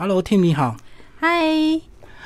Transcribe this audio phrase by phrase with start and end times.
[0.00, 0.74] Hello，Tim 你好。
[1.18, 1.44] 嗨，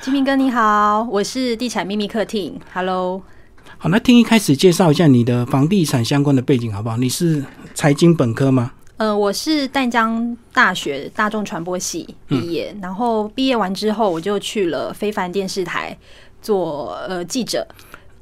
[0.01, 2.61] 金明哥你好，我是地产秘密客厅。
[2.73, 3.21] Hello。
[3.79, 6.97] 好，那听一开始介绍一下你的房地产相关的背景好不好？
[6.97, 8.71] 你是财经本科吗？
[8.99, 15.99] 呃，我是淡江大学大众传播系毕业，然后毕业完之后我就去了非凡电视台
[16.41, 17.67] 做呃记者。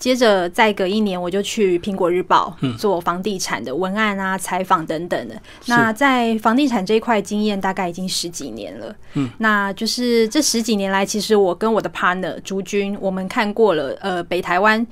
[0.02, 5.40] 接着再隔一年，我就去苹果日报做房地产的文案啊、采访等等的。
[5.66, 8.92] 那在房地产这一块经验大概已经十几年了。
[9.14, 14.84] 嗯，那就是这十几年来，其实我跟我的 partner 朱军，我们看过了呃北台湾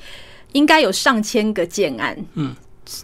[0.53, 2.17] 应该有上千个建案。
[2.35, 2.55] 嗯。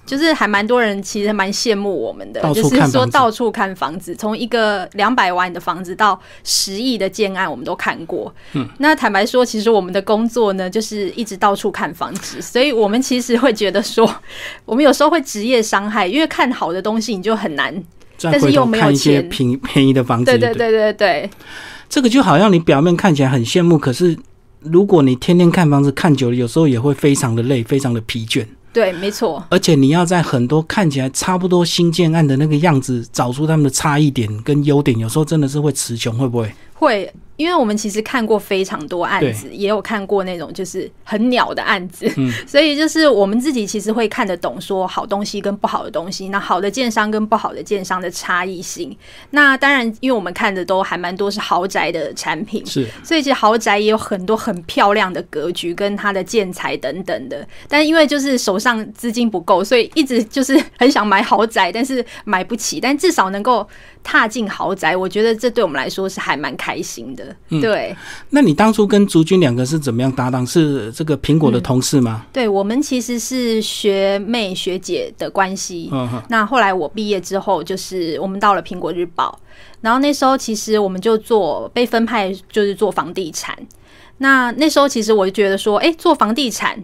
[0.05, 8.35] 就是还蛮多人其实蛮羡慕我们的，就是说到处看房子，从一个两百万的房子到十亿的建案，我们都看过。
[8.55, 14.13] 嗯，那坦白说，其实我们的工作呢，就是一直到处看房子，所以我们其实会觉得说，
[14.65, 17.75] 我们有时候会职业伤害，因为看好的东西你就很难，
[18.21, 20.25] 但是又没有钱便便宜的房子。
[20.25, 21.31] 对对对对对，
[21.89, 24.17] 这个就好像你表面看起来很羡慕，可是
[24.61, 28.45] 如果你天天看房子看久了，有时候也会非常的累，非常的疲倦。
[28.77, 29.43] 对，没错。
[29.49, 36.53] 而且你要在很多看起来差不多新建案的那个样子，找出他们的差异点跟优点，有时候真的是会词穷，会不会？
[36.77, 37.13] 会。
[37.37, 42.11] 因为我们其实看过非常多案子，也有看过那种就是很鸟的案子，
[42.49, 48.97] 所以就是我们自己其实会看得懂说好东西跟不好的东西，那好的建商跟不好的建商的差异性。
[49.33, 57.47] 那当然，因为我们看的都还蛮多是豪宅的产品，是，所以其实豪宅也有很多很漂亮的格局跟它的建材等等的。
[57.69, 62.81] 但因为就是手上资金不够，所以一直就是很想买豪宅，但是买不起。
[62.81, 63.69] 但至少能够
[64.09, 67.37] 踏进豪宅，我觉得这对我们来说是还蛮开心的。
[67.61, 67.95] 对，
[68.31, 70.47] 那你当初跟竹君两个是怎么样搭档？
[70.47, 72.25] 是这个苹果的同事吗？
[72.33, 75.91] 对，我们其实是学妹学姐的关系。
[75.93, 76.23] 嗯。
[76.29, 79.37] 那后来我毕业之后，就是我们到了苹果日报，
[79.81, 83.59] 然后那时候其实我们就做被分派，就是做房地产。
[84.19, 86.81] 那那时候其实我就觉得说，哎，做房地产，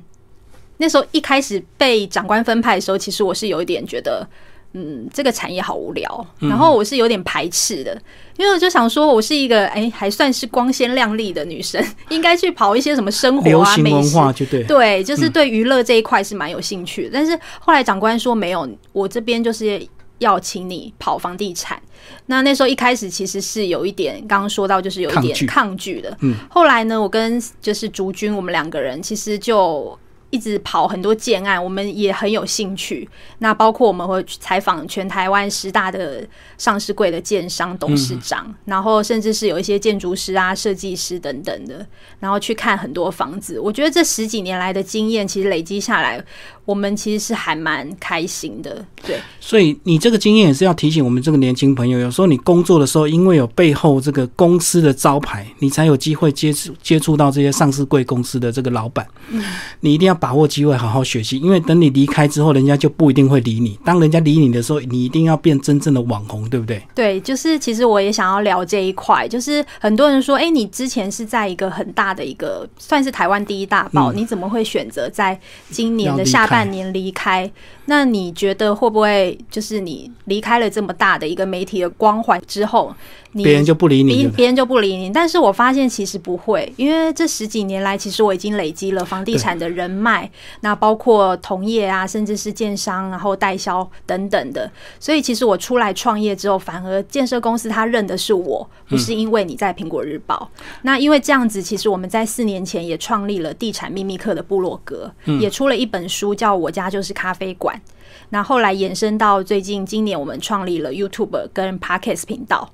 [0.79, 4.27] 那时候一开始被长官分派的时候，其实我是有一点觉得。
[4.74, 7.94] 嗯，这个产业好无聊，然后我是有点排斥的，
[8.38, 17.10] 因为我就想说，我是一个哎还算是光鲜亮丽的女生， 应该去跑一些什么生活啊、美化，就对，对，就是对娱乐这一块是蛮有兴趣。
[17.12, 19.86] 但是后来长官说没有，我这边就是
[20.20, 21.78] 要请你跑房地产。
[22.27, 26.16] 那那时候一开始其实是有一点，刚刚说到就是有一点抗拒的。
[26.22, 29.98] 嗯，后来呢，我跟就是竹君，我们两个人其实就。
[30.33, 33.09] 一直跑很多建案，我们也很有兴趣。
[33.39, 36.27] 那包括我们会采访全台湾十大的
[36.57, 41.87] 上市柜的建商董事长，然后甚至是有一些建筑师啊、设计师等等的，
[42.19, 43.61] 然后去看很多房子。
[43.61, 46.25] 我觉得这十几年来的经验，其实累积下来。
[46.64, 49.19] 我们其实是还蛮开心的，对。
[49.41, 59.05] 所以你这个经验也是要提醒我们这个年轻朋友，有时候你工作的时候，因为有背后这个公司的招牌，你才有机会接触接触到这些上市柜公司的这个老板。
[59.31, 59.43] 嗯。
[59.81, 63.77] 你一定要把握机会，好好学习，因为等你离开之后，人家就不一定会理你。
[63.84, 66.80] 当人家理你的时候，你一定要变真正的网红，对不对？
[66.94, 75.36] 对，就是其实我也想要聊这一块，就是很多人说，哎，你之前是在一个很大的一个算是台湾第一大报，你怎么会选择在
[75.70, 76.46] 今年的下？
[76.52, 77.50] 半年离开，
[77.86, 82.94] 那你觉得会不会就是你离开了这么大的一个媒体的光环之后？
[83.33, 85.11] 别人就不理你，别人就不理你。
[85.11, 94.70] 但是我发现其实不会，因为这十几年来，其实我已经累积了房地产的人脉，那包括同业啊，甚至是建商，然后代销等等的。
[95.01, 100.51] 所以其实我出来创业之后，反而建设公司他认的是我，不是因为你在苹果日报。
[100.83, 105.11] 那因为这样子，其实我们在四年前也创立了地产秘密课的部落格，
[105.41, 107.81] 也出了一本书，叫我家就是咖啡馆。
[108.29, 112.70] 那后来延伸到最近今年，我们创立了 YouTube 跟 Podcast 频道。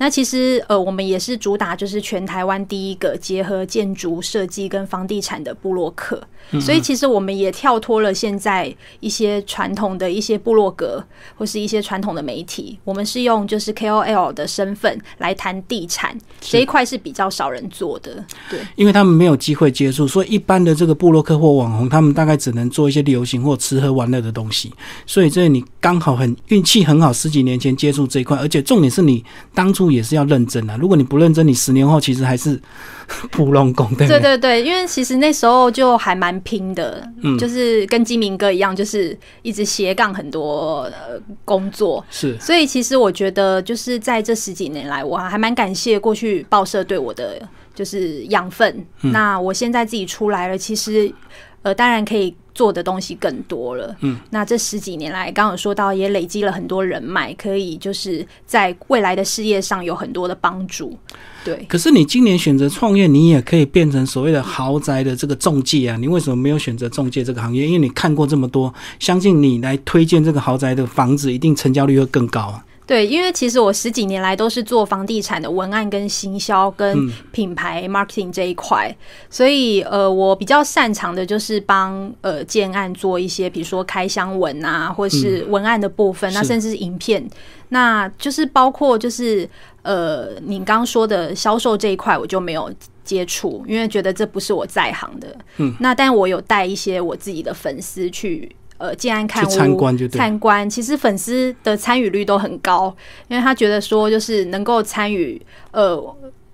[0.00, 6.18] 那其实呃，我们也是主打就是全台湾第一个结合建筑设计跟房地产的部落客，
[6.58, 11.04] 所以其实我们也跳脱了现在一些传统的一些部落格
[11.36, 24.72] 或是一些传统的媒体，我们是用就是 KOL 的身份来谈地产这一块是比较少人做的，对，因为他们没有机会接触，所以一般的这个部落客或网红，他们大概只能做一些流行或吃喝玩乐的东西，
[25.04, 29.22] 所以这你刚好很运气很好，十几年前接触这一块，而且重点是你
[29.54, 29.89] 当初。
[29.92, 30.76] 也是要认真啊！
[30.78, 32.60] 如果你不认真，你十年后其实还是
[33.30, 33.92] 普龙工。
[33.96, 42.04] 对对对，因为其实那时候就还蛮拼的，嗯，就是跟金明哥一样，就是一直斜杠很多呃工作。
[42.10, 47.40] 是，所以其实我觉得，就是在这十几年来，我还蛮感谢过去报社对我的
[47.74, 48.84] 就是养分。
[49.00, 51.12] 那我现在自己出来了，其实。
[51.62, 53.94] 呃，当然可以做的东西更多了。
[54.00, 60.96] 嗯，那这十几年来，刚刚有说到，也累积了很多人脉，可以就是在未来的事业上有很多的帮助。
[61.44, 65.96] 对，可是你今年选择创业，你也可以变成所谓的豪宅的这个中介啊！
[65.98, 67.66] 你为什么没有选择中介这个行业？
[67.66, 72.64] 因为你看过这么多，相信你来推荐这个豪宅的房子，一定成交率会更高啊！
[72.90, 78.92] 对，因为其实我十几年来都是做房地产的文案跟行销跟品牌 marketing 这一块，
[79.30, 87.24] 所以呃，我比较擅长的就是帮呃建案做一些，比如说开箱文啊，或是文案的部分，那甚至是影片，
[87.68, 89.48] 那就是包括就是
[89.82, 92.68] 呃，你刚刚说的销售这一块，我就没有
[93.04, 95.36] 接触，因为觉得这不是我在行的。
[95.58, 98.50] 嗯，那但我有带一些我自己的粉丝去。
[98.80, 102.96] 呃，建安看屋参观就参观，其实粉丝的参与率都很高，
[103.28, 105.40] 因为他觉得说就是能够参与
[105.72, 106.02] 呃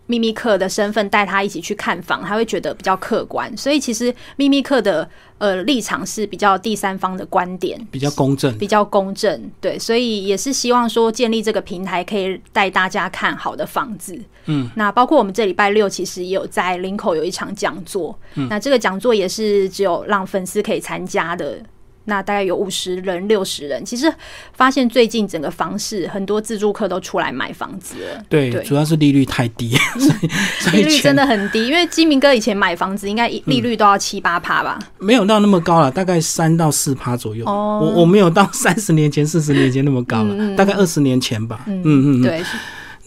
[0.06, 5.08] 秘密客的身份带他一起去看房，他会觉得比较客观，所以其实秘密客的
[5.38, 21.60] 呃立场是比较第三方的观点，比较公正，比较公正，对，所以也是希望说建立这个平台可以带大家看好的房子，嗯，那包括我们这礼拜六其实也有在林口有一场讲座，嗯，那这个讲座也是只有让粉丝可以参加的。
[22.06, 24.12] 那大概有五十人、六十人，其实
[24.54, 28.24] 发现最近整个房市很多自住客都出来买房子了。
[28.28, 29.76] 对，主要是利率太低，
[30.72, 31.66] 利率真的很低。
[31.66, 34.78] 因为金明哥以前买房子应该利率都要七八趴吧？
[34.98, 37.44] 没有到那么高了，大概三到四趴左右。
[37.46, 41.64] 哦，我我没有到三十年前、四十年前那么高了，大概二十年前吧。
[41.66, 42.42] 嗯嗯，对。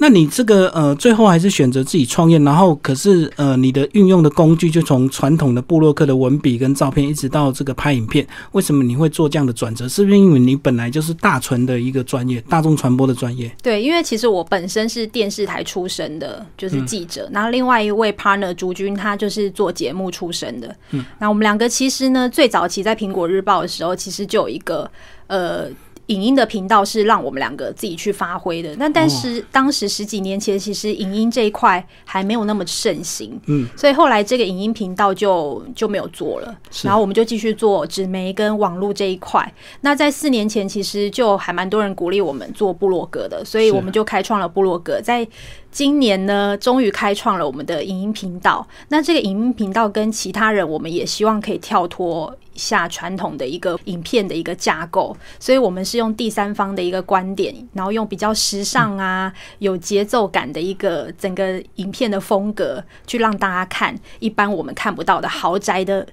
[0.01, 9.89] 那你这个呃，最后还是选择自己创业，然后可是呃，你的运用的工具就从传统的布洛克的文笔跟照片，一直到这个拍影片，为什么你会做这样的转折？
[9.89, 13.53] 是不是因为你本来就是大传的一个专业，大众传播的专业？
[13.61, 20.73] 对，因为其实我本身是电视台出身的，就是记者，然后另外一位 partner 朱军，他就是做节目出身的。
[20.91, 24.89] 嗯，那我们两个其实呢，最早期在苹果日报的时候，其实就有一个
[25.27, 25.67] 呃。
[26.09, 39.53] 影音的频道是让我们两个自己去发挥的，那但是当时十几年前，其实影音这一块还没有那么盛行，嗯，所以后来这个影音频道就就没有做了，然后我们就继续做纸媒跟网络这一块。
[39.81, 44.99] 那在四年前，其实就还蛮多人鼓励我们做部落格的，所以我们就开创了部落格。
[44.99, 45.25] 在
[45.71, 48.67] 今年呢，终于开创了我们的影音频道。
[48.87, 66.05] 那这个影音频道跟其他人，我们也希望可以跳脱下传统的一个影片的一个架构，所以我们是用第三方的一个观点，然后用比较时尚啊、有节奏感的一个整个影片的风格，去让大家看一般我们看不到的豪宅的。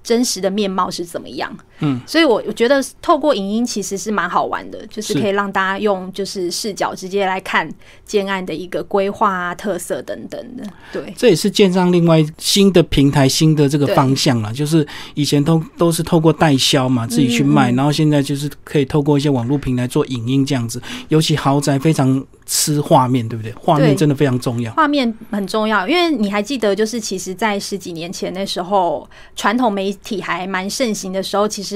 [0.00, 1.54] 真实的面貌是怎么样？
[1.80, 7.68] 嗯，所以我我觉得透过影音其实是蛮好玩的，就是可以让大家用就是视角直接来看
[8.04, 10.64] 建案的一个规划啊、特色等等的。
[10.92, 14.52] 对，这也是建商另外新的平台、新的这个方向了。
[14.52, 20.80] 就是以前都都是透过代销嘛，自己去卖，然后现在就是可以透过一些网络平台做影音这样子。
[21.08, 23.52] 尤其豪宅非常吃画面，对不对？
[23.52, 25.86] 画面真的非常重要，画面很重要。
[25.86, 31.67] 因为你还记得，就是其实在十几年前那时候，传统媒体还蛮盛行的时候，其实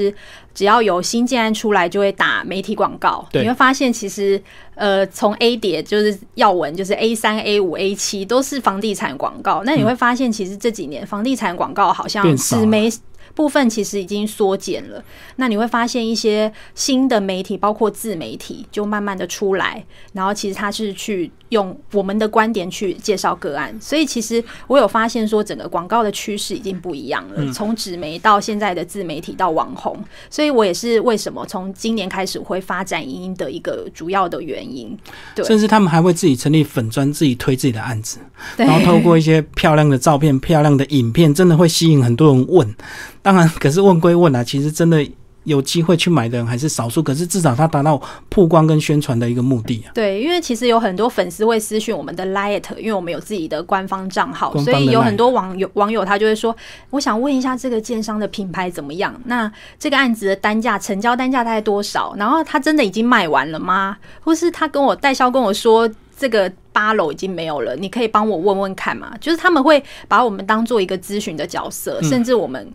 [0.55, 3.27] 只要有新建案出来，就会打媒体广告。
[3.33, 4.41] 你会发现，其实
[4.75, 9.61] 呃，从 A 碟就是要闻，就是 A 三、A 五、A 七都是房地产广告。
[9.65, 12.89] 那你会发现，其实这几年房地产广告好像是没。
[13.35, 15.03] 部分其实已经缩减了，
[15.37, 19.83] 那你会发现一些新的媒体，包括自媒体，就慢慢的出来，
[20.13, 29.97] 然后其实它是去用我们的观点去介绍个案，所以其实我有发现说，整个广告的趋势已经不一样了，从纸媒到现在的自媒体到网红，
[30.29, 34.95] 所以我也是为什么从今年开始会发展影音的一个主要的原因。
[35.33, 38.19] 对，甚至他们还会自己成立粉专，自己推自己的案子，
[38.57, 42.75] 然后透过一些漂亮的照片、漂亮的影片，真的会吸引很多人问。
[43.23, 45.03] 当然，可是问归问啊，其实真的
[45.45, 47.01] 有机会去买的人还是少数。
[47.01, 47.99] 可是至少它达到
[48.29, 49.91] 曝光跟宣传的一个目的啊。
[49.93, 56.53] 对，因为其实有很多粉丝会私讯我们的 Light，因为我们有自己的官方账号，所以有很多网友网友他就会说，
[56.89, 59.17] 我想问一下这个建商的品牌怎么样？
[59.23, 59.49] 那
[59.79, 62.13] 这个案子的单价成交单价大概多少？
[62.17, 63.97] 然后他真的已经卖完了吗？
[64.21, 69.13] 或是他跟我代销跟我说这个八楼已经没有了，你可以帮我问问看嘛？
[69.21, 72.69] 就是他们会把我们当做一个咨询的角色，甚至我们。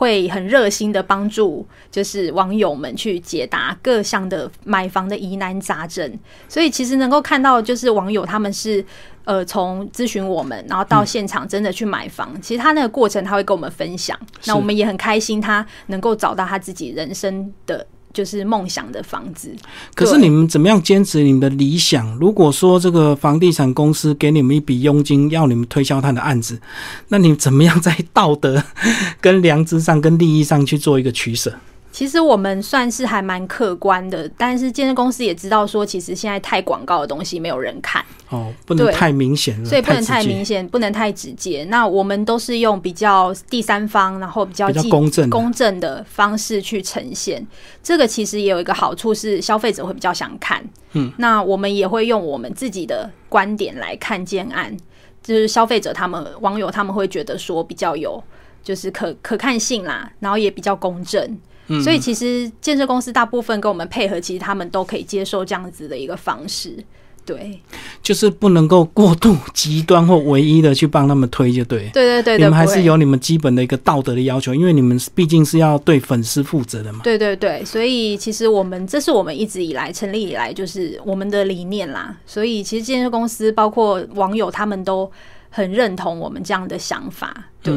[0.00, 6.18] 会很热心的帮助，就是网友们去解答各项的买房的疑难杂症。
[6.48, 8.82] 所以其实能够看到，就是网友他们是
[9.24, 12.34] 呃从咨询我们，然后到现场真的去买房。
[12.40, 19.54] 其实他那个过程他会跟我们分享，那我们也很开心，他能够找到他自己人生的就是梦想的房子。
[19.94, 22.16] 可是你们怎么样坚持你们的理想？
[22.18, 26.60] 如果说这个房地产公司给你们一笔佣金，要你们推销他的案子，
[27.08, 28.62] 那你怎么样在道德、
[29.20, 31.54] 跟良知上、跟利益上去做一个取舍？
[31.92, 41.64] 其实我们算是还蛮客观的，但是建设公司也知道说，其实现在太广告的东西没有人看哦，不能太明显了，所以不能太明显，不能太直接。
[41.68, 47.44] 那我们都是用比较第三方，然后比较公正公正的方式去呈现。
[47.82, 50.64] 这个其实也有一个好处是，消费者会比较想看。
[50.92, 54.76] 嗯，那我们也会用我们自己的观点来看建案，
[55.22, 58.22] 就是消费者他们网友他们会觉得说比较有
[58.62, 61.36] 就是可可看性啦，然后也比较公正。
[61.82, 66.76] 所以其实建设公司大部分跟我们配合，其实他们都可以接受这样子的一个方式，
[67.24, 67.60] 对，
[68.02, 77.00] 就是不能够过度极端或唯一的去帮他们推，就对，对对对，你们还是有你们基本的一个道德的要求，因为你们毕竟是要对粉丝负责的嘛。
[77.04, 82.16] 对对对，所以其实我们这是我们一直以来成立以来就是我们的理念啦。
[82.26, 85.08] 所以其实建设公司包括网友他们都
[85.50, 87.74] 很认同我们这样的想法，对。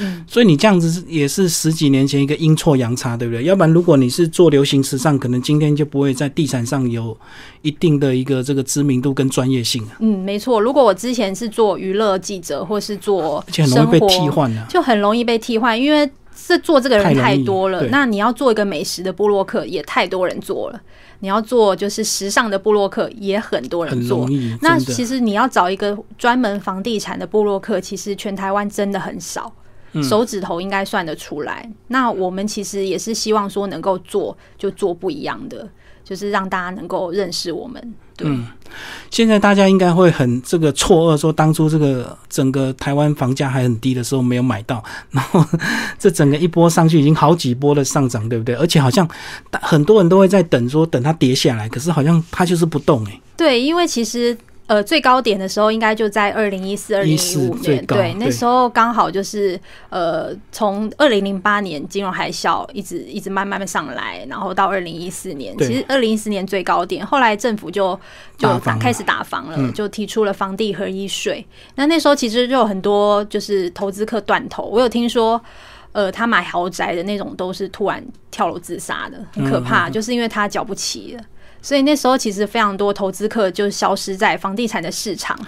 [0.00, 3.42] 嗯，所以你这样子也是十几年前一个阴错阳差，对不对？
[3.42, 7.14] 要不然如果你是做流行时尚，可能今天就不会在地产上有
[7.62, 9.96] 一定的一个这个知名度跟专业性啊。
[9.98, 10.60] 嗯，没错。
[10.60, 17.84] 如果我之前是做娱乐记者，或是做，而且很容易被替换啊，就很容易被替换，因为是做这个人太多了。
[17.88, 20.78] 那你要做一个美食的布洛克，也太多人做了；
[21.22, 24.28] 你要做就是时尚的布洛克，也很多人做。
[24.60, 29.52] 那其实你要找一个专门房地产的布洛克，其实全台湾真的很少。
[30.02, 31.70] 手指头应该算得出来。
[31.88, 35.68] 那我们其实也是希望说能够做就做不一样的，
[36.12, 37.94] 就是让大家能够认识我们。
[38.20, 38.46] 嗯，
[39.10, 45.42] 现在大家应该会很这个错愕，说当初这个整个台湾房价还很低的时候没有买到， 然后
[45.98, 48.54] 这整个一波上去已经好几波的上涨，对不对？
[48.56, 49.08] 而且好像
[49.52, 53.20] 很多人都会在等，说等它跌下来，可是好像它就是不动哎。
[53.38, 54.36] 对，因为其实。
[54.72, 59.60] 呃，最高点的时候应该就在二零一四、二零一五年，对，那时候刚好就是
[59.90, 68.00] 呃，从二零零八年金融海啸一直一直慢慢的上来，然后到二零一四年，其实二零一四年最高点，后来政府就
[68.38, 71.46] 就打开始打房了，就提出了房地合一税。
[71.74, 75.38] 那那时候其实就有很多就是投资客断头，我有听说，
[75.92, 81.22] 呃，他买豪宅的那种都是突然跳楼自杀的，很可怕，就是因为他缴不起了。
[81.62, 85.38] 所以那时候其实非常多投资客就消失在房地产的市场，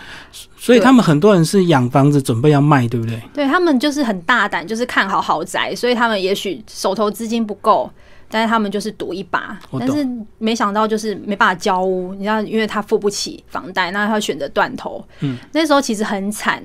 [0.57, 3.21] 所以他们很多人是养房子准备要卖，对不对？
[3.35, 7.91] 对他们就是很大胆，就是看好豪宅，所以他们也许手头资金不够，
[8.31, 15.05] 但是他们就是赌一把，但是没想到就是没办法交屋，你知道，因为他付不起房贷，那他选择断头。
[15.21, 16.63] 嗯，那时候其实很惨，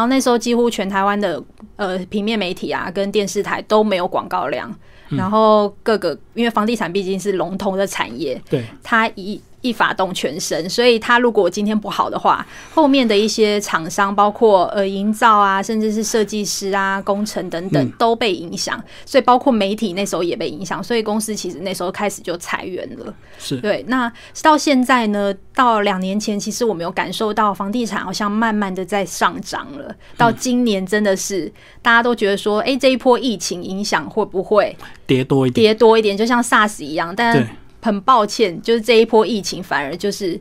[0.00, 1.42] 然后那时候几乎全台湾的
[1.76, 4.74] 呃平面媒体啊跟电视台都没有广告量。
[5.10, 9.38] 然后各个，因为房地产毕竟是龙头的产业，对它一。
[9.62, 18.82] 一发动全身，所以他如果今天不好的话，后面的一些厂商，包括呃营造啊，甚至是设计师啊、工程等等，都被影响。
[19.04, 23.14] 所以包括媒体那时候也被影响，所以公司其实那时候开始就裁员了。
[23.38, 23.84] 是对。
[23.88, 24.10] 那
[24.42, 25.34] 到现在呢？
[25.52, 29.94] 到两年前，其实我们有感受到房地产好像慢慢的在上涨了。
[30.16, 31.52] 到今年真的是
[31.82, 34.74] 大家都觉得说，哎，这一波疫情影响会不会
[35.06, 35.64] 跌多一点？
[35.66, 37.46] 跌多一点，就像 SARS 一样，但。
[37.80, 40.40] 很抱歉，就是这一波疫情反而就是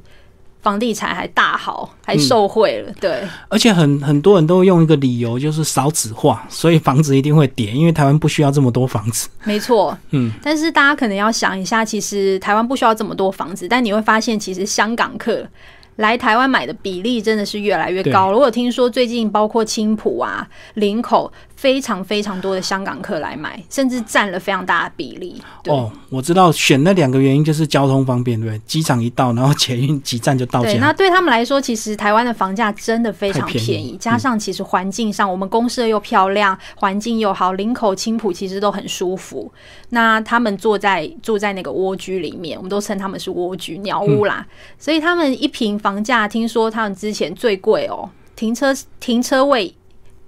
[0.62, 2.94] 房地产还大好，还受惠了。
[3.00, 9.30] 对，而且很很多人都用一个理由，就是少子化，所以房子一定会跌，因为台湾不需要这么多房子。
[9.44, 10.32] 没错，嗯。
[10.44, 15.48] 但是大家可能要想一下，其实台湾不需要这么多房子，但你会发现，其实香港客。
[15.96, 18.38] 来台湾买的比例真的是越来越高了。
[18.38, 25.42] 我有听说最近包括青浦啊、林口，非常非常多的香港客来买，甚至占了非常大的比例。
[25.66, 28.62] 哦，我知道选那两个原因就是交通方便，对不对？
[28.66, 30.70] 机场一到，然后捷运几站就到家。
[30.70, 39.52] 对，那对他们来说，其实台湾的房价真的非常便宜，加上其实环境上，我们公社又漂亮，环境又好，林口、青浦其实都很舒服。
[39.90, 44.48] 那他们坐在住在那个蜗居里面，我们都称他们是蜗居鸟屋啦，
[44.78, 45.90] 所以他们一平房。
[45.90, 49.74] 房价听说他们之前最贵哦，停车停车位。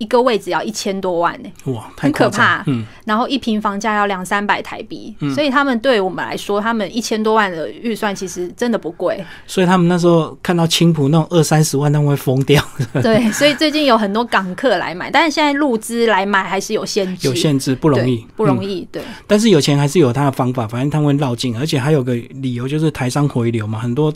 [0.01, 2.63] 一个位置要一千多万呢，哇，很可怕。
[2.65, 9.23] 嗯，然后一平房价要两三百台币，所以他们对我们来说，他们一千多万的预算其实真的不贵。
[9.45, 12.63] 所以他们那时候看到青浦那种二三十万，他们会疯掉。
[13.03, 18.87] 对，所以最近有很多港客来买，但是现在入资来买还是有限制，有限制不容易，不容易。
[18.91, 24.11] 对，但是有钱还是有他的方法，反正他们会绕境，而且还有个理由就是台商回流嘛，很多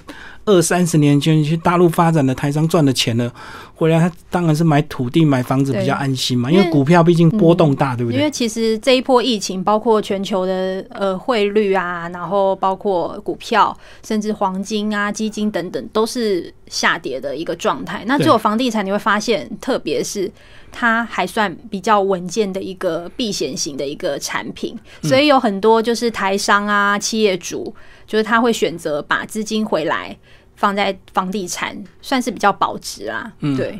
[0.45, 3.31] 二三十年前去大陆发展的台商赚的钱呢，
[3.75, 8.17] 回来他当然是买土地、买房子比较安心嘛，因为股票毕竟波动大，对不对？
[8.17, 18.03] 因为其实这一波疫情，包括全球的呃汇率啊，然后包括股票，甚至黄金啊、基金等等，都是下跌的一个状态。
[18.05, 20.31] 那只有房地产，你会发现，特别是。
[20.77, 27.73] 它还算比较稳健的一个避险型的一个产品，所以有很多就是台商啊、企业主，
[28.05, 30.13] 就是他会选择把资金回来
[30.57, 33.31] 放在房地产，算是比较保值啦。
[33.39, 33.79] 嗯，对。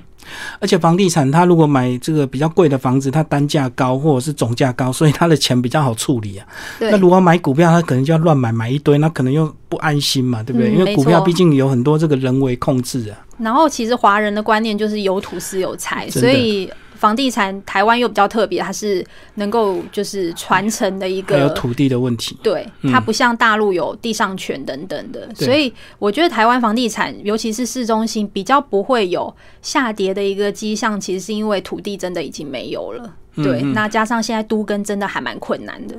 [0.59, 6.45] 而且房地产，他如果买这个比较贵的房子，它单价高或者是总价高，所以他的钱比较好处理啊。
[6.79, 10.71] 那如果买股票，他可能就要乱买，买一堆，那可能又不安心嘛，对不对？
[10.71, 13.17] 因为股票毕竟有很多这个人为控制啊。
[13.37, 16.69] 然后，其实华人的观念就是有土是有财，所以。
[17.05, 22.35] 房地产台湾又比较特别，它是能够就是传承的一个，有土地的问题。
[22.41, 29.31] 对，它不像大陆有地上权等等的，所以我觉得台湾房地产，尤其是市中心，比较不会有
[29.61, 30.99] 下跌的一个迹象。
[30.99, 33.13] 其实是因为土地真的已经没有了。
[33.35, 35.95] 对，那加上现在都跟真的还蛮困难的。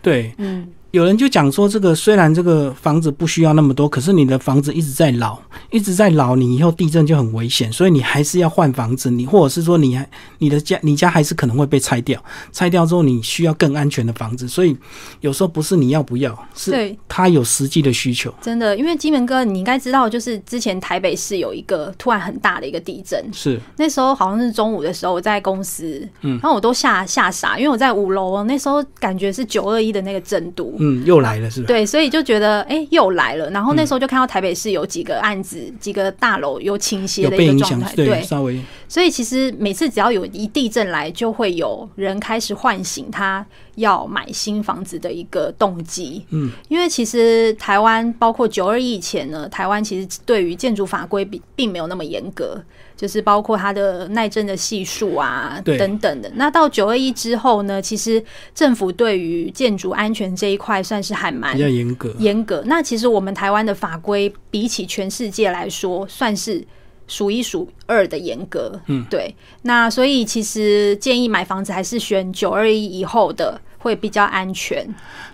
[0.00, 0.66] 对，嗯。
[0.96, 5.38] 有人就讲说，这个虽然这个房子不需要那么多，可是你的房子一直在老，
[5.70, 9.10] 一直在老，你以后地震就很危险，所以你还是要换房子。
[9.10, 12.18] 你或者是说，你还你的家，你家还是可能会被拆掉，
[12.50, 14.48] 拆掉之后你需要更安全的房子。
[14.48, 14.74] 所以
[15.20, 18.32] 有时候不是你要不要，是他有实际的需求。
[18.40, 30.74] 真的，因为金门哥，你应该知道，就是之前台北市有一个突然很大的一个地震，是那时候好像是中午的时候，我在公司，嗯，然后我都吓吓傻，因为我在五楼，那时候感觉是九二一的那个震度。
[30.78, 31.66] 嗯，又来了是吧？
[31.66, 33.50] 对，所以就觉得哎，又来了。
[33.50, 38.60] 然后那时候就看到台北市有几个案子，几个大楼有倾斜的一个状态，对，稍微。
[38.88, 46.24] 所以其实每次只要有一地震来，就会有人开始唤醒他要买新房子的一个动机。
[46.30, 52.62] 嗯，因为其实台湾包括九二一以前呢，台湾其实对于建筑法规并并没有那么严格。
[52.96, 56.30] 就是包括它的耐震的系数啊，等等的。
[56.34, 58.22] 那到九二一之后呢，其实
[58.54, 62.14] 政府对于建筑安全这一块算是还蛮比较严格。
[62.18, 62.62] 严格。
[62.66, 66.64] 那其实我们台湾的法规比起全世界来说，算是
[67.06, 68.80] 数一数二的严格。
[68.86, 69.34] 嗯，对。
[69.62, 73.60] 那所以其实建议买房子还是选九二一以后的。
[73.86, 74.84] 会比较安全。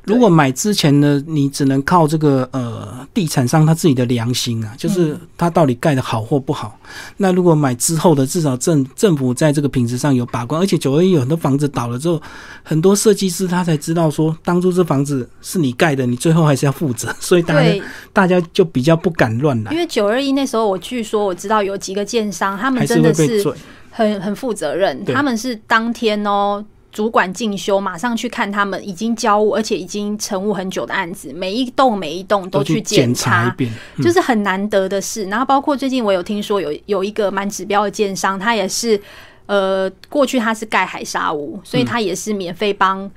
[0.05, 6.79] 如果买之前呢，你只能靠这个呃地产商他自己的良心啊，就是他到底盖的好或不好。
[7.17, 10.61] 那如果买之后的，至少政政府在这个品质上有把关。
[10.61, 12.21] 而且九二一有很多房子倒了之后，
[12.63, 17.15] 很多设计师他才知道说，当初这房子是你盖的，你最后还是要负责。
[17.19, 19.73] 所以大家大家就比较不敢乱来。
[19.73, 23.43] 因为九二一那时候，我据说我知道有几个建商，他们真的是
[23.91, 26.65] 很很负责任，他们是当天哦。
[26.93, 35.25] 主管进修，马上去看他们已经交物，而且已经成物很久的案子，每一栋每一栋都去检查一遍，就是很难得的事。
[35.25, 39.01] 然后包括最近我有听说有有一个蛮指标的建商，他也是
[39.47, 43.11] 呃过去他是盖海沙屋，所以他也是免费帮。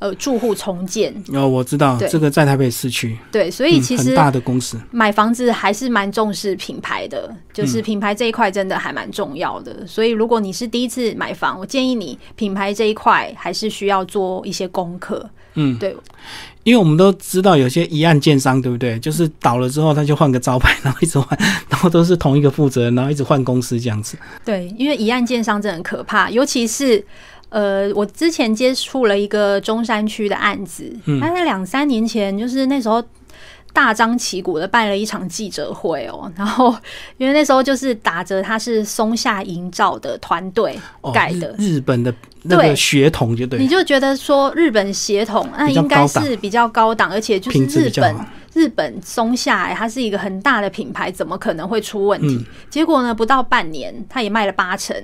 [0.00, 3.18] 呃，住户重建哦，我知道这个在台北市区。
[3.30, 9.86] 对，所以其实很大的公司买房子还是蛮重视品牌的，就是品牌这一块真的还蛮重要的。
[9.86, 15.28] 所以如果你是第一次买房，我建议你品牌这一块还是需要做一些功课。
[15.52, 15.94] 嗯，对，
[16.62, 18.98] 因为我们都知道有些一案建商，对不对？
[19.00, 24.16] 就是倒了之后他就换个招牌，然后一直换， 然后都是同一个负责人，然后一直换公司这样子。
[24.46, 27.04] 对，因为一案建商真的很可怕，尤其是。
[27.50, 33.02] 呃，我之前接触了一个中山区的案子，他在两三年前，就是那时候
[33.72, 36.74] 大张旗鼓的办了一场记者会哦，然后
[37.18, 40.78] 因为那时候就是打着他是松下营造的团队
[41.12, 41.54] 盖的。
[41.58, 48.16] 日本的那个血统，就对，你就觉得说日本血统那应该是比较高档，而且就是日本
[48.60, 52.44] 日本松下它是一个很大的品牌，怎么可能会出问题？
[52.68, 54.94] 结果呢，不到半年，它也卖了八成。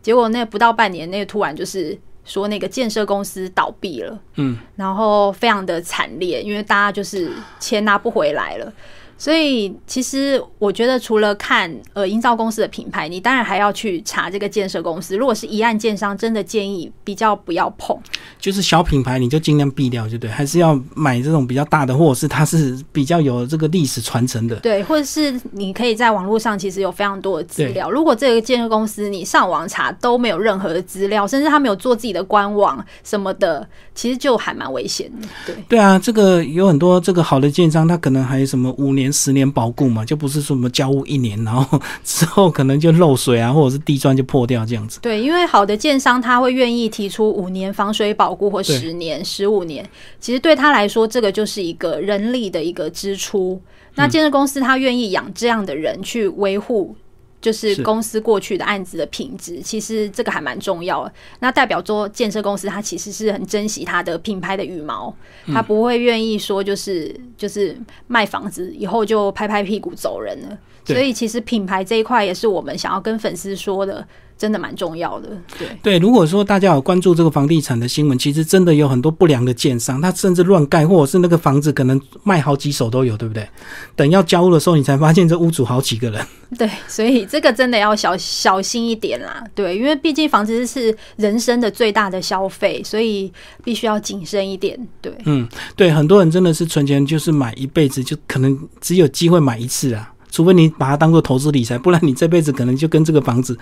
[0.00, 8.72] 结果那不到半年，那个突然就是说那个建设公司倒闭了，嗯，然后非常的惨烈，因为大家就是钱拿不回来了。
[9.16, 15.16] 所以，其实我觉得，除了看呃营造公司的品牌，你当然还要去查这个建设公司。
[15.16, 17.96] 如果是一案建商，真的建议比较不要碰。
[18.40, 20.28] 就是小品牌，你就尽量避掉，就对。
[20.28, 24.56] 还是要买这种比较大的，或者是它是比较有这个历史传承的。
[24.56, 27.88] 对，或者是你可以在网络上，其实有非常多的资料。
[27.88, 35.28] 如果这个建设公司你上网查都没有任何的资料，甚至他没有做自己的官网什么的，其实就还蛮危险的。
[35.46, 35.54] 对。
[35.68, 39.03] 对啊，这个有很多这个好的建商，他可能还有什么五年。
[39.04, 44.98] 年、十年保固嘛，就不是说什么交屋一年，然后 之后可能就漏水啊，或者是地砖就破掉这样子。
[45.02, 49.88] 对，因为好的建商他会愿意提出五年防水保固或十年、十五年，
[50.18, 53.60] 其实对他来说，这个就是一个人力的一个支出。
[53.96, 56.96] 那建设公司他愿意养这样的人去维护。
[57.44, 61.12] 就是是公司过去的案子的品质，其实这个还蛮重要的。
[61.40, 65.14] 那代表说，建设公司它其实是很珍惜它的品牌的羽毛，
[65.52, 70.58] 他不会愿意说就是就是卖房子以后就拍拍屁股走人了。
[70.84, 75.28] 对所以其实品牌这一块也是我们想要跟粉丝说的，真的蛮重要的。
[75.58, 83.48] 对，对，如果说大家有关注这个房地产的新闻，其实真的有很多不良的建商，他甚至乱盖，或者是那个房子可能卖好几手都有，对不对？
[83.96, 86.26] 等要交屋的时候，你才发现这屋主好几个人。
[86.58, 89.42] 对，所以这个真的要小小心一点啦。
[89.54, 93.32] 对，因为毕竟房子是人生的最大的消费，所以
[93.64, 94.78] 必须要谨慎一点。
[95.00, 100.10] 对，嗯，对，很多人真的是存钱就是买一辈子，就可能只有机会买一次啊。
[100.34, 103.56] 除非你把它当做投资理财，不然你这辈子可能就跟这个房子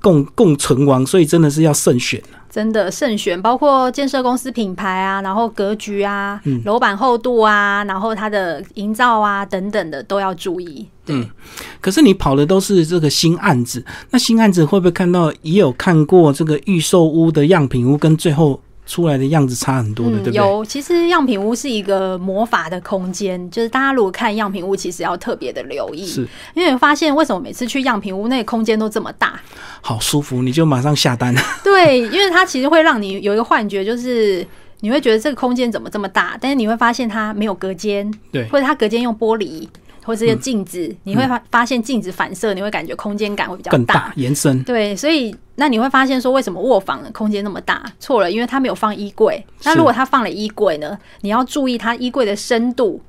[0.00, 2.22] 共共存亡，所以真的是要慎选。
[2.48, 10.86] 真的慎选，包括建设公司品牌啊，然后格局啊、楼板厚度啊，然后它的营造啊等等的都要注意。
[11.06, 11.28] 嗯，
[11.80, 20.32] 可是你跑的都是这个新案子，那新案子会不会看到也有看过这个预售屋的样品屋，跟最后出来的样子差很多的，对不对？
[20.32, 29.40] 嗯有，其实样品屋是一个魔法的空间，就是大家如果看样品屋，其实要特别的留意，是因为我发现为什么每次去样品屋那个空间都这么大？
[29.80, 31.34] 好舒服，你就马上下单。
[31.62, 34.46] 对，因为它其实会让你有一个幻觉，就是
[34.80, 39.68] 你会觉得这个空间怎么这么大，但是你会发现它没有隔间，对或者它隔间用玻璃
[40.04, 47.84] 或者是镜子，你会发发现镜子反射，你会感觉空间感会比较更大延伸，对，所以那你会发现说，为什么卧房的空间那么大？
[48.00, 49.44] 错了，因为它没有放衣柜。
[49.64, 50.98] 那如果它放了衣柜呢？
[51.20, 53.00] 你要注意它衣柜的深度。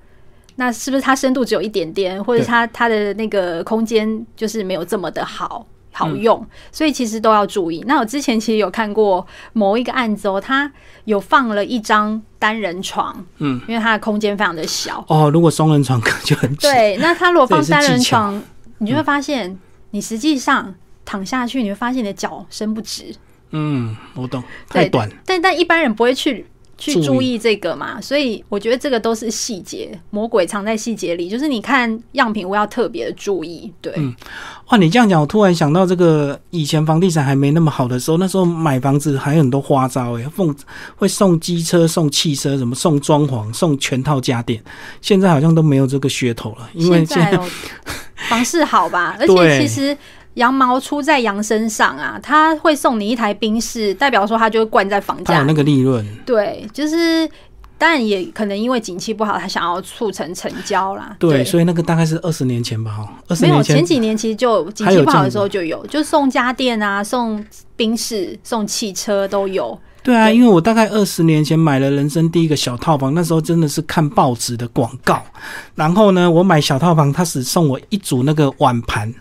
[0.56, 6.46] 那是不是它深度只有一点点，或者它它的那个空间就是没有这么的好好嗯用？
[6.72, 7.82] 所以其实都要注意。
[7.88, 10.70] 那我之前其实有看过某一个案子哦，它
[11.06, 15.06] 有放了一张单人床，嗯，因为它的空间非常的小。
[15.08, 16.68] 哦，如果双人床可能就很挤。
[16.68, 18.42] 对，那它如果放单人床，
[18.80, 19.58] 你就会发现，
[19.92, 20.74] 你实际上
[21.06, 23.16] 躺下去，你会发现你的脚伸不直。
[23.52, 25.10] 嗯，我懂，太对短。
[25.26, 26.46] 但但一般人不会去
[26.84, 31.30] 去注意这个嘛，所以我觉得这个都是细节，魔鬼藏在细节里。
[31.30, 34.14] 就是你看样品屋要特别的注意，对，嗯
[34.68, 40.54] 哇，你这样讲，我突然想到这个以前房地产还没那么好的时候，那时候买房子还有很多花招诶，送
[40.98, 44.62] 会送机车、送汽车，什么送装潢、送全套家电。
[45.00, 47.50] 现在好像都没有这个噱头了，因为现在现在哦
[48.30, 49.98] 房市好吧，而且 其实。
[50.36, 55.34] 羊毛出在羊身上啊，他会送你一台宾士，代表说他就会灌在房价。
[55.34, 56.06] 它有那个利润。
[56.26, 57.30] 对，就是
[57.78, 61.16] 当然也可能因为景气不好，他想要促成成交啦。
[61.20, 67.44] 对，所以那个大概是二十年前吧，哈，二十没有年前前几年其实就景还有气不好的时候就有，就送家电啊，送
[67.76, 69.78] 宾士、送汽车都有。
[70.02, 70.36] 对啊，对。
[70.36, 75.22] 因为我大概二十年前买了人生第一个小套房，那时候真的是看报纸的广告，
[75.76, 79.14] 然后呢，我买小套房，他只送我一组那个碗盘，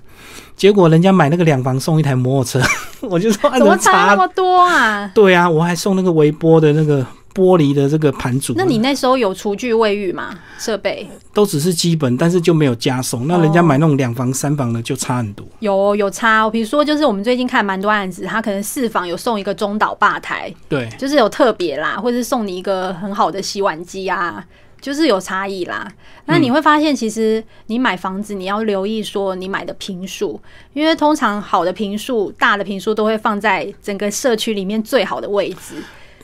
[0.62, 2.60] 结果人家买那个两房送一台摩托车，
[3.02, 5.10] 我就说按怎么，差那么多啊？
[5.12, 10.38] 对啊，我还送那个微波的那个玻璃的这个盘组，那你那时候有厨具、卫浴吗？
[10.60, 15.44] 设备都只是基本，但是就没有加送，那人家哦买那种两房三房的就差很多。
[15.58, 24.44] 有有差哦，比如说就是我们最近看蛮多案子，他可能四房有送一个中岛吧台，对，就是有特别啦，或者是送你一个很好的洗碗机啊，
[24.82, 25.90] 就是有差异啦。
[26.26, 30.38] 那你会发现，其实你买房子你要留意说你买的平数，
[30.74, 35.82] 因为通常好的平数、大的平数都会放在整个社区里面最好的位置，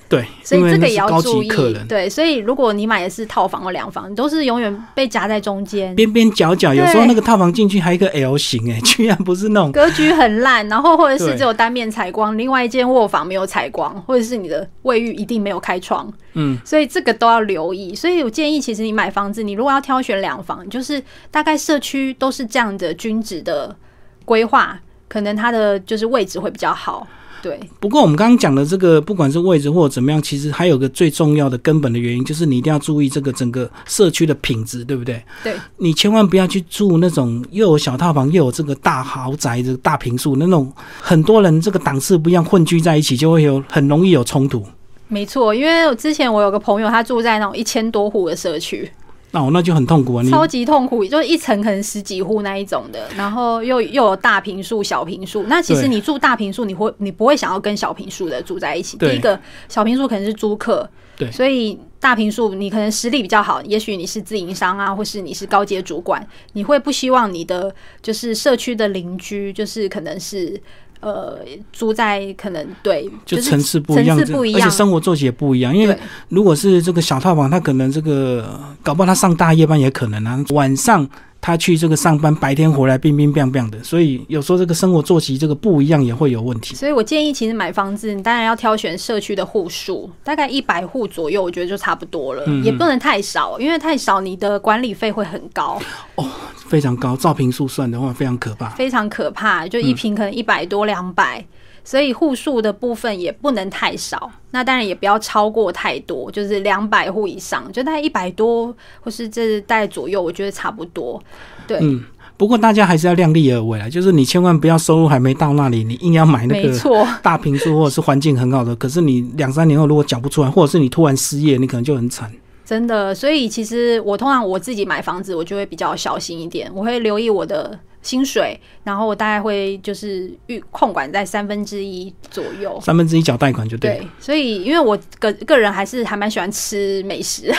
[0.09, 1.87] 对，所以这个也要注意级客人。。
[1.87, 5.95] 对，所以如果你买的是套房或两房，你都是永远被夹在中间。
[5.95, 17.95] 边边角角，有时候那个套房进去还有一个 L 型，哎，居然不是那种格局很烂，然后或者是只有单面采光，另外一间卧房没有采光，或者是你的卫浴一定没有开窗，嗯，所以这个都要留意。
[17.95, 23.77] 所以我建议，其实你买房子，你如果要挑选两房，就是大概社区都是这样的均值的
[24.25, 27.07] 规划，可能它的就是位置会比较好。
[27.43, 35.23] 对，不过我们刚刚讲的这个，不管是位置或者怎么样，其实还有个最重要的根本的原因，就是你一定要注意这个整个社区的品质，对不对？
[35.45, 44.65] 对，你千万不要去住那种又有小套房又有这个大豪宅、这个大平墅那种，很多人这个档次不一样混居在一起，就会有很容易有冲突。
[45.07, 48.91] 没错，因为我之前我有个朋友，他住在那种一千多户的社区，
[49.31, 50.23] 那我那就很痛苦啊！
[50.23, 55.43] 你超级痛苦，就是一层可能十几户那一种的，然后又又有大平数、小平数。
[55.45, 58.97] 那其实你住大平数，你会你不会想要跟小平数的住在一起。
[58.97, 59.39] 第一个
[59.69, 70.61] 小平数可能是租客，对所以大平数你可能实力比较好，也许你是自营商啊，或是你是高阶主管，你会不希望你的就是社区的邻居，就是可能是。
[71.01, 71.39] 呃，
[71.73, 75.75] 住在可能对，就是层次不一样，层次不一样而且，生活作息也不一样。
[75.75, 75.97] 因为
[76.29, 81.09] 如果是这个小套房，他可能这个搞不好他上大夜班也可能啊，晚上
[81.41, 86.75] 他去这个上班，白天回来冰冰冰冰的，所以有时候这个生活作息这个不一样也会有问题。
[86.75, 95.81] 所以我建议，其实买房子，你当然要挑选社区的户数，大概一百户左右，我觉得就差不多了，嗯也不能太少，因为太少你的管理费会很高，
[96.17, 96.27] 哦
[96.69, 98.69] 非常高，照平数算的话非常可怕。
[98.71, 99.67] 非常可怕。
[99.67, 101.43] 就一平可能一百多、两百、
[101.89, 104.31] 所以户数的部分也不能太少。
[104.51, 111.19] 那当然也不要超过太多，就是两百户以上，就大概一百多或是这大概左右，我觉得差不多。
[111.67, 112.05] 对，嗯，
[112.37, 116.79] 不过大家还是要量力而为啊，就是你千万不要收入还没到那里，你硬要买那个。
[117.23, 122.31] 大平数或者是环境很好的，可是你两三年后如果缴不出来，或者是你突然失业，你可能就很惨。
[122.67, 132.79] 真的，所以其实我通常我自己买房子，我就会比较小心一点，我会留意我的薪水，然后我大概会就是预控管在三分之一左右。
[132.81, 133.99] 三分之一缴贷款就对了。
[133.99, 137.53] 对，所以因为我个个人还是还蛮喜欢吃美食，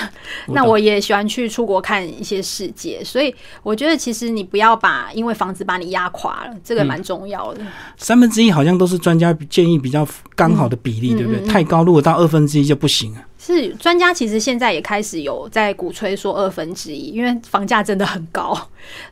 [0.47, 7.61] 那我也喜欢去出国看一些世界，所以我觉得其实你不要把因为房子把你压垮了，这个蛮重要的。
[7.97, 11.45] 三分之一好像都是专家建议比较刚好的比例，嗯对不对？
[11.47, 13.25] 太高，如果到二分之一就不行啊。
[13.53, 18.57] 是专家其实现在也开始有在鼓吹说二分之一，因为房价真的很高，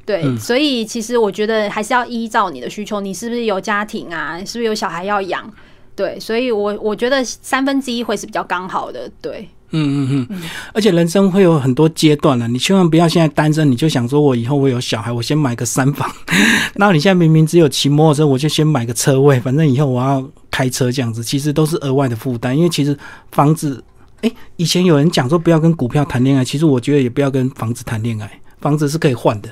[0.05, 0.39] 对，嗯。
[0.39, 5.51] 所以其实我觉得还是要依照你的需求，你是不是有家庭啊，是不是有小孩要养，
[5.95, 10.41] 对，所以我我觉得三分之一会是比较刚好的，对，嗯嗯嗯，
[10.73, 16.09] 而且人生会有很多阶段了，你千万不要现在单身，你就想说我以后我有小孩，我先买个三房，
[16.75, 22.97] 然后你现在明明只有骑摩托车，我就先买个车位，反正以后我要开车这样子，其实都是额外的负担，因为其实
[23.31, 23.83] 房子，
[24.21, 29.49] 哎、以前有人讲说不要跟股票谈恋爱，其实我觉得也不要跟房子谈恋爱，房子是可以换的，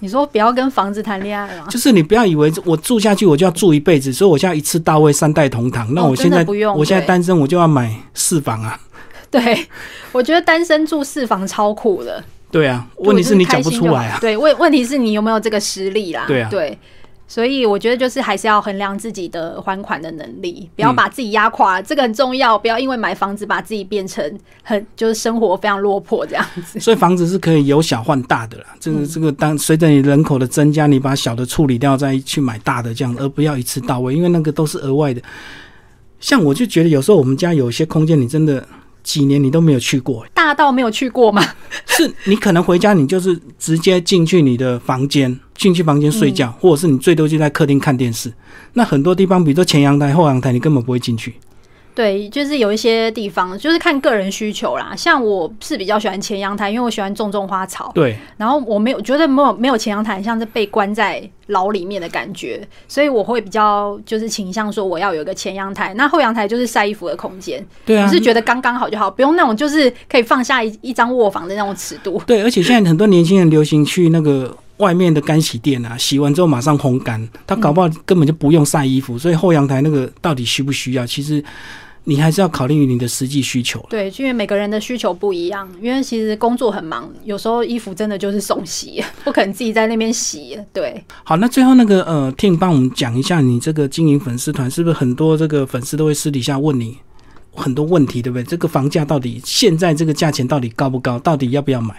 [0.00, 1.66] 你说不要跟房子谈恋爱吗？
[1.70, 8.78] 就是你不要以为我住下去我就要住一辈子，所以我现在一次到位三代同堂，那哦我现在、不用我现在单身我就要买四房啊，
[9.30, 9.66] 对，
[10.12, 16.24] 我觉得单身住四房超酷的，对啊，问题是你讲不出来啊，对，问问题是你有没有这个实力啦？
[16.26, 16.48] 对啊。
[16.50, 16.78] 对。
[17.26, 22.58] 所以我觉得就是还是要衡量自己的还款的能力，不要嗯把自己压垮，这个很重要。
[22.58, 24.22] 不要因为买房子把自己变成
[24.62, 26.78] 很就是生活非常落魄这样子。
[26.78, 28.66] 所以房子是可以由小换大的啦。
[28.78, 35.22] 这个这个当随着你人口的增加，你把小的处理掉，再去买大的这样，而不要一次到位，因为那个都是额外的。
[36.20, 38.66] 像我就觉得有时候我们家有一些空间，你真的
[39.02, 41.42] 几年你都没有去过，大到没有去过吗？
[41.86, 48.30] 是你可能回家你就是直接进去你的房间，进去房间睡觉，或者是你最多就在客厅看电视。
[48.74, 51.32] 那很多地方，比如说前阳台、后阳台，你根本不会进去。
[51.94, 54.94] 对，就是有一些地方就是看个人需求啦。
[54.96, 57.92] 像我是比较喜欢前阳台，因为我喜欢种种花草。
[57.94, 67.64] 对，然后我没有觉得没有没有前阳台，像是被关在牢里面的感觉，所以我会比较就是倾向说我要有一个前阳台，那后阳台就是晒衣服的空间。
[67.86, 72.20] 对啊我是，觉得刚刚好就好，不用那种就是可以放下一一张卧房的那种尺度。
[72.26, 81.06] 对，而且现在很多年轻人流行去那个外面的干洗店啊，洗完之后马上烘干，他搞不好根本就不用晒衣服，所以后阳台那个到底需不需要？
[81.06, 81.42] 其实
[82.06, 83.84] 你还是要考虑你的实际需求。
[83.88, 90.58] 对，因为每个人的需求不一样，因为其实工作很忙，有时候衣服真的就是送洗， 不可能自己在那边洗。
[90.72, 96.98] 对，好，那最后那个呃，Tim 帮我们讲一下，你这个经营粉丝团是不是很多这个粉丝都会私底下问你
[97.54, 98.42] 很多问题，对不对？
[98.42, 101.18] 这个房价到底现在这个价钱到底高不高？
[101.20, 101.94] 到底要不要买？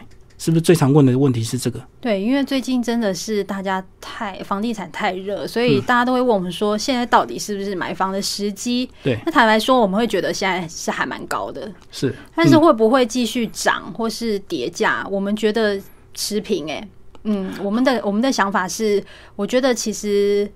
[0.45, 1.81] 是不是最常问的问题是这个？
[1.99, 8.88] 对，因为最近真的是大家太房地产太热，所嗯以大家都会问我们说，现在到底是不是买房的时机？
[9.01, 15.03] 对，那坦白说，我们会觉得现在是还蛮高的，是，但是嗯会不会继续涨或是跌价？
[15.10, 15.81] 我们觉得
[16.13, 16.88] 持平、欸。
[17.23, 19.03] 嗯，我们的我们的想法是，
[19.36, 20.47] 我觉得其实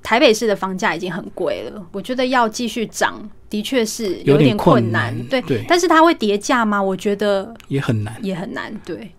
[0.00, 6.80] 台北市的房价已经很贵了，我觉得要继续涨，的确是有点点困困难对，对但是它会跌价吗？
[6.80, 8.16] 我觉得也很难。
[8.22, 9.10] 也很难，对，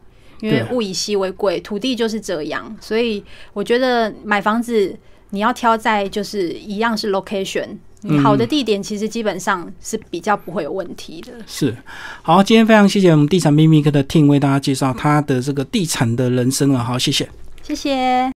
[0.45, 4.95] 因为物以稀为贵，土地就是这样，所以我觉得买房子
[5.31, 7.67] 你要挑在就是一样是 location，
[8.01, 11.33] 你好的地点其实基本上是比较不会有问题的。
[11.47, 11.75] 是，
[12.21, 17.27] 好，今天非常谢谢我们地产秘密课的 Tim 为大家介绍他的这个地产的人生啊，好，谢谢。
[17.63, 18.33] 谢谢。